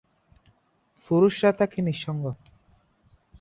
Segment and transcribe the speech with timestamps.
[1.05, 2.23] পুরুষরা থাকে নিঃসঙ্গ।